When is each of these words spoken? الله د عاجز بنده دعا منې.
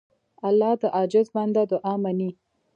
الله 0.47 0.73
د 0.81 0.83
عاجز 0.95 1.27
بنده 1.35 1.63
دعا 1.71 1.93
منې. 2.03 2.31